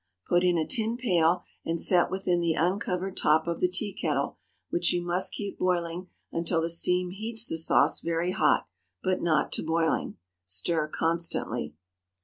[0.27, 4.39] Put in a tin pail and set within the uncovered top of the tea kettle,
[4.71, 8.67] which you must keep boiling until the steam heats the sauce very hot,
[9.03, 10.17] but not to boiling.
[10.43, 11.75] Stir constantly.